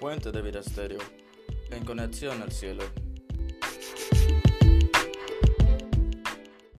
[0.00, 0.98] Puente de Vida Estéreo,
[1.70, 2.82] en conexión al cielo.